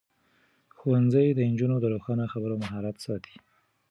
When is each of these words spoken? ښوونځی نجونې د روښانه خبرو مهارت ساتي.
ښوونځی 0.77 1.27
نجونې 1.51 1.77
د 1.81 1.85
روښانه 1.93 2.25
خبرو 2.33 2.55
مهارت 2.63 2.95
ساتي. 3.05 3.35